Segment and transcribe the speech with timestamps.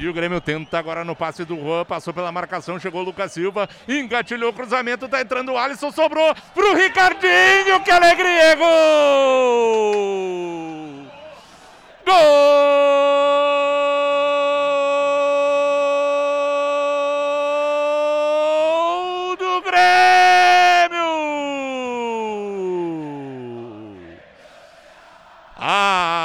[0.00, 3.32] E o Grêmio tenta agora no passe do Juan, passou pela marcação, chegou o Lucas
[3.32, 8.64] Silva, engatilhou o cruzamento, tá entrando o Alisson, sobrou pro Ricardinho, que alegria, gol!
[12.06, 12.59] Gol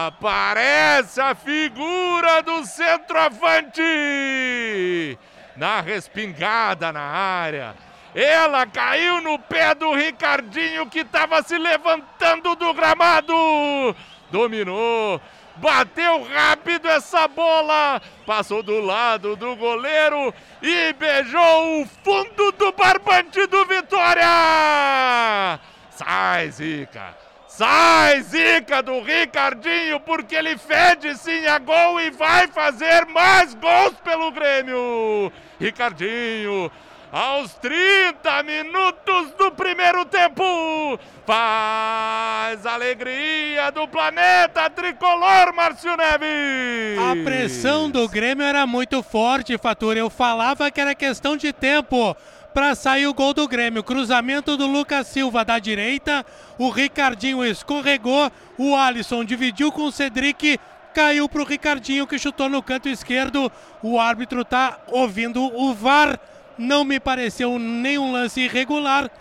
[0.08, 3.82] Aparece a figura do centroavante
[5.56, 7.76] na respingada na área.
[8.14, 13.34] Ela caiu no pé do Ricardinho que estava se levantando do gramado.
[14.30, 15.20] Dominou,
[15.56, 20.32] bateu rápido essa bola, passou do lado do goleiro
[20.62, 25.60] e beijou o fundo do barbante do Vitória.
[25.90, 27.26] Sai, Zica.
[27.58, 33.94] Sai, Zica do Ricardinho, porque ele fede sim a gol e vai fazer mais gols
[34.04, 35.32] pelo Grêmio.
[35.58, 36.70] Ricardinho,
[37.10, 47.00] aos 30 minutos do primeiro tempo, faz alegria do planeta tricolor, Márcio Neves.
[47.00, 49.98] A pressão do Grêmio era muito forte, Fatura.
[49.98, 52.18] Eu falava que era questão de tempo
[52.56, 53.84] para sair o gol do Grêmio.
[53.84, 56.26] Cruzamento do Lucas Silva da direita,
[56.58, 60.58] o Ricardinho escorregou, o Alisson dividiu com o Cedric,
[60.94, 63.52] caiu para o Ricardinho que chutou no canto esquerdo.
[63.84, 66.18] O árbitro tá ouvindo o VAR,
[66.58, 69.12] não me pareceu nenhum lance irregular.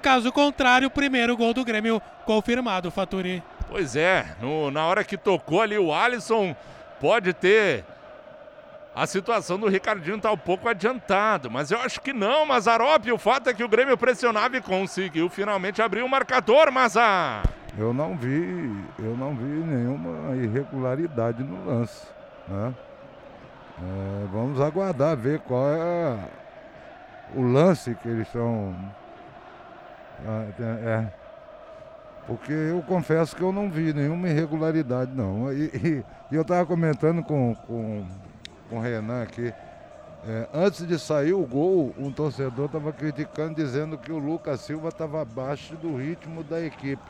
[0.00, 3.42] Caso contrário, primeiro gol do Grêmio confirmado, Faturi.
[3.68, 6.54] Pois é, no, na hora que tocou ali o Alisson,
[7.00, 7.84] pode ter
[8.96, 13.12] a situação do Ricardinho está um pouco adiantado, mas eu acho que não, Mazarop.
[13.12, 17.42] O fato é que o Grêmio pressionava e conseguiu finalmente abrir o marcador, Mazar.
[17.76, 22.06] Eu não vi, eu não vi nenhuma irregularidade no lance.
[22.48, 22.74] Né?
[23.82, 26.18] É, vamos aguardar ver qual é
[27.34, 28.74] o lance que eles estão.
[30.58, 31.08] É,
[32.26, 35.52] porque eu confesso que eu não vi nenhuma irregularidade, não.
[35.52, 38.06] E, e, e eu estava comentando com, com
[38.68, 39.52] com o Renan aqui.
[40.28, 44.88] É, antes de sair o gol, um torcedor estava criticando, dizendo que o Lucas Silva
[44.88, 47.02] estava abaixo do ritmo da equipe.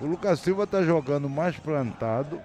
[0.00, 2.40] O Lucas Silva está jogando mais plantado.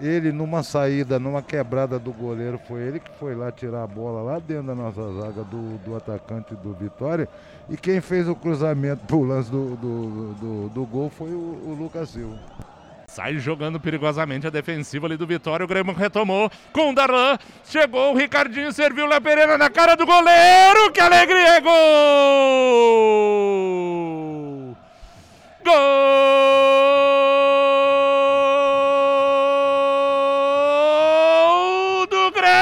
[0.00, 4.22] Ele, numa saída, numa quebrada do goleiro, foi ele que foi lá tirar a bola
[4.22, 7.28] lá dentro da nossa zaga do, do atacante do Vitória.
[7.68, 11.76] E quem fez o cruzamento pro lance do, do, do, do gol foi o, o
[11.78, 12.38] Lucas Silva.
[13.12, 15.64] Sai jogando perigosamente a defensiva ali do Vitória.
[15.64, 17.36] O Grêmio retomou com o Darlan.
[17.64, 20.92] Chegou o Ricardinho, serviu o Léo Pereira na cara do goleiro.
[20.92, 21.56] Que alegria!
[21.56, 21.74] É Gol!
[25.64, 25.74] Gol
[32.06, 32.60] do Grêmio!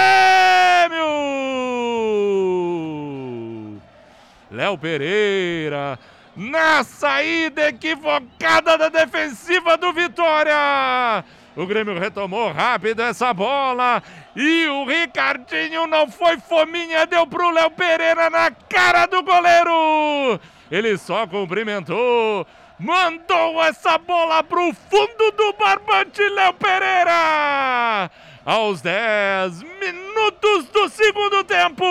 [4.51, 5.99] Léo Pereira
[6.39, 11.25] na saída equivocada da defensiva do Vitória.
[11.57, 14.01] O Grêmio retomou rápido essa bola
[14.37, 20.41] e o Ricardinho não foi fominha, deu pro Léo Pereira na cara do goleiro.
[20.71, 22.47] Ele só cumprimentou,
[22.79, 28.09] mandou essa bola pro fundo do barbante Léo Pereira.
[28.45, 31.85] Aos 10 minutos do segundo tempo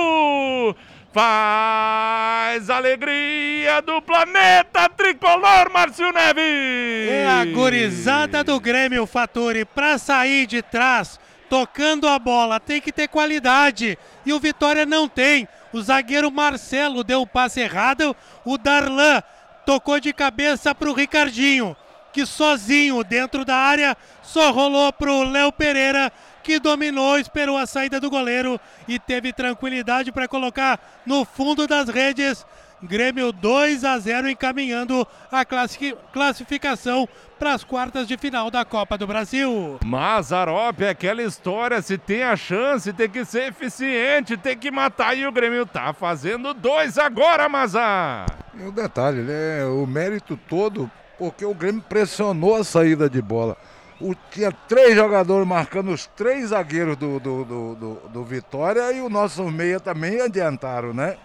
[1.14, 7.10] faz alegria do planeta tricolor, Márcio Neves!
[7.10, 11.20] É a gurizada do Grêmio Faturi para sair de trás,
[11.50, 15.48] tocando a bola, tem que ter qualidade e o Vitória não tem.
[15.74, 18.16] O zagueiro Marcelo deu o passe errado,
[18.46, 19.22] o Darlan
[19.66, 21.76] tocou de cabeça para o Ricardinho,
[22.14, 26.12] que sozinho dentro da área só rolou para o Léo Pereira
[26.48, 31.90] que dominou, esperou a saída do goleiro e teve tranquilidade para colocar no fundo das
[31.90, 32.46] redes.
[32.82, 39.06] Grêmio 2 a 0 encaminhando a classificação para as quartas de final da Copa do
[39.06, 39.78] Brasil.
[39.84, 45.18] Mazarop, é aquela história, se tem a chance, tem que ser eficiente, tem que matar
[45.18, 48.26] e o Grêmio tá fazendo dois agora, Mazar.
[48.58, 49.66] E o um detalhe, né?
[49.66, 53.58] O mérito todo porque o Grêmio pressionou a saída de bola.
[54.00, 59.02] O, tinha três jogadores marcando os três zagueiros do, do, do, do, do Vitória e
[59.02, 61.18] o nosso meia também adiantaram, né?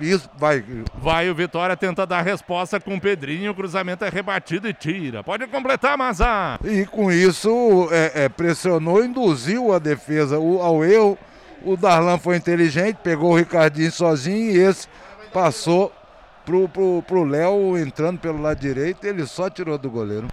[0.00, 0.64] Isso vai.
[0.94, 3.52] Vai o Vitória tenta dar resposta com o Pedrinho.
[3.52, 5.22] O cruzamento é rebatido e tira.
[5.22, 6.58] Pode completar, Mazar.
[6.64, 11.18] E com isso é, é, pressionou, induziu a defesa o, ao erro.
[11.64, 14.88] O Darlan foi inteligente, pegou o Ricardinho sozinho e esse
[15.32, 15.92] passou
[16.44, 19.04] pro, pro, pro Léo entrando pelo lado direito.
[19.04, 20.26] Ele só tirou do goleiro.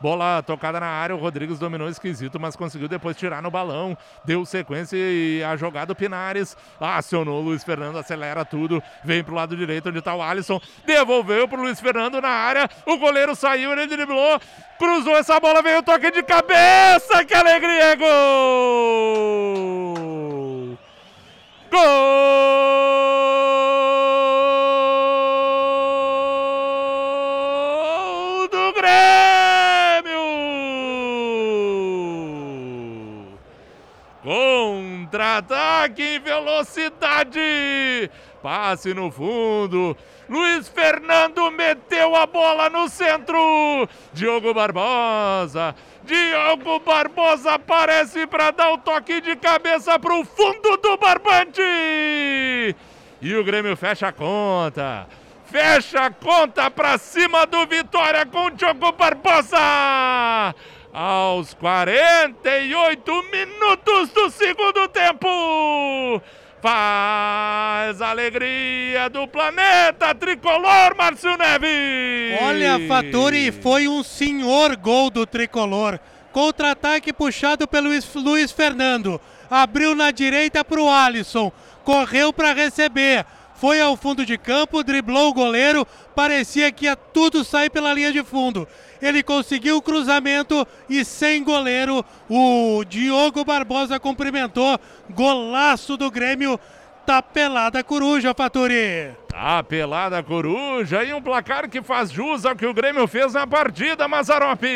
[0.00, 3.96] Bola tocada na área, o Rodrigues dominou esquisito, mas conseguiu depois tirar no balão.
[4.24, 6.56] Deu sequência e a jogada do Pinares.
[6.80, 8.82] Acionou o Luiz Fernando, acelera tudo.
[9.04, 10.60] Vem pro lado direito onde tá o Alisson.
[10.84, 12.68] Devolveu pro Luiz Fernando na área.
[12.84, 14.40] O goleiro saiu, ele driblou.
[14.78, 17.24] Cruzou essa bola, veio o toque de cabeça.
[17.24, 17.84] Que alegria!
[17.86, 18.06] É gol!
[21.70, 22.65] Gol
[35.16, 37.40] Contra-ataque em velocidade.
[38.42, 39.96] Passe no fundo.
[40.28, 43.88] Luiz Fernando meteu a bola no centro.
[44.12, 45.74] Diogo Barbosa.
[46.04, 51.62] Diogo Barbosa aparece para dar o toque de cabeça para o fundo do barbante.
[53.22, 55.06] E o Grêmio fecha a conta.
[55.46, 60.54] Fecha a conta para cima do Vitória com Diogo Barbosa.
[60.92, 63.55] Aos 48 minutos
[64.04, 66.20] do segundo tempo
[66.60, 72.38] faz alegria do planeta tricolor, Márcio Neves.
[72.42, 75.98] Olha, Faturi, foi um senhor gol do tricolor.
[76.32, 79.20] Contra-ataque puxado pelo Luiz Fernando.
[79.50, 81.50] Abriu na direita para o Alisson.
[81.84, 83.24] Correu para receber.
[83.58, 85.86] Foi ao fundo de campo, driblou o goleiro.
[86.14, 88.68] Parecia que ia tudo sair pela linha de fundo.
[89.00, 94.78] Ele conseguiu o cruzamento e sem goleiro, o Diogo Barbosa cumprimentou.
[95.10, 96.58] Golaço do Grêmio.
[97.06, 99.14] Tá pelada a coruja, Faturi.
[99.28, 103.32] Tá pelada a coruja e um placar que faz jus ao que o Grêmio fez
[103.32, 104.66] na partida, Mazarope.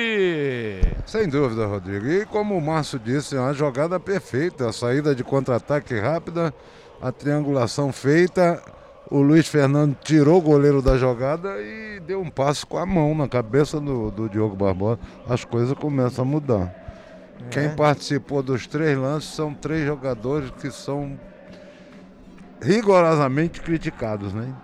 [1.05, 2.06] Sem dúvida, Rodrigo.
[2.06, 4.69] E como o Márcio disse, é uma jogada perfeita.
[4.69, 6.55] A saída de contra-ataque rápida,
[7.00, 8.62] a triangulação feita.
[9.11, 13.14] O Luiz Fernando tirou o goleiro da jogada e deu um passo com a mão
[13.14, 15.00] na cabeça do, do Diogo Barbosa.
[15.29, 16.75] As coisas começam a mudar.
[17.47, 17.49] É.
[17.50, 21.19] Quem participou dos três lances são três jogadores que são
[22.62, 24.55] rigorosamente criticados, né?